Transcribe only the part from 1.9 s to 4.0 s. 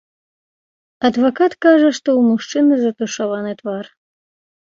што ў мужчыны затушаваны твар.